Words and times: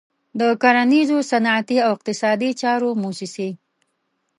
د 0.39 0.41
کرنیزو، 0.61 1.17
صنعتي 1.31 1.77
او 1.85 1.89
اقتصادي 1.97 2.51
چارو 2.61 2.89
موسسې. 3.03 3.49